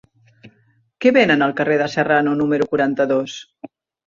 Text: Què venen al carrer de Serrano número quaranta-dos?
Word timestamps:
Què 1.05 1.11
venen 1.17 1.47
al 1.47 1.53
carrer 1.59 1.77
de 1.83 1.91
Serrano 1.97 2.35
número 2.41 2.69
quaranta-dos? 2.73 3.39